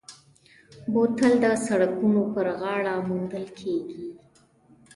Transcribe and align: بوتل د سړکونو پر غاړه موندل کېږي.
بوتل 0.91 1.33
د 1.43 1.45
سړکونو 1.65 2.21
پر 2.33 2.47
غاړه 2.59 2.93
موندل 3.07 3.45
کېږي. 3.59 4.05